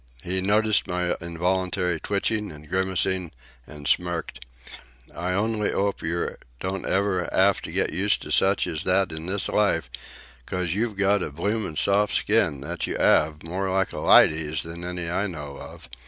He 0.23 0.41
noticed 0.41 0.87
my 0.87 1.15
involuntary 1.21 1.99
twitching 1.99 2.51
and 2.51 2.67
grimacing, 2.67 3.31
and 3.67 3.87
smirked: 3.87 4.43
"I 5.15 5.33
only 5.33 5.71
'ope 5.71 6.01
yer 6.01 6.37
don't 6.59 6.87
ever 6.87 7.31
'ave 7.31 7.59
to 7.61 7.71
get 7.71 7.93
used 7.93 8.23
to 8.23 8.31
such 8.31 8.65
as 8.65 8.83
that 8.85 9.11
in 9.11 9.27
this 9.27 9.47
life, 9.47 9.91
'cos 10.47 10.73
you've 10.73 10.97
got 10.97 11.21
a 11.21 11.29
bloomin' 11.29 11.75
soft 11.75 12.13
skin, 12.13 12.61
that 12.61 12.87
you 12.87 12.97
'ave, 12.97 13.47
more 13.47 13.69
like 13.69 13.93
a 13.93 13.99
lydy's 13.99 14.63
than 14.63 14.83
any 14.83 15.07
I 15.07 15.27
know 15.27 15.57
of. 15.59 15.87